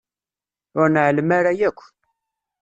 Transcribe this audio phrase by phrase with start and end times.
[0.79, 1.79] Ur nεellem ara yakk.